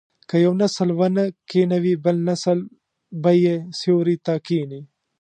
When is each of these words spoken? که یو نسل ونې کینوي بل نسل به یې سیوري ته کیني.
که 0.29 0.35
یو 0.45 0.53
نسل 0.61 0.89
ونې 0.99 1.25
کینوي 1.49 1.93
بل 2.03 2.17
نسل 2.29 2.57
به 3.21 3.31
یې 3.43 3.55
سیوري 3.79 4.17
ته 4.25 4.33
کیني. 4.47 4.81